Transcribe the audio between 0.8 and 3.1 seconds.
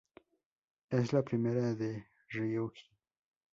Es la prima de Ryuji.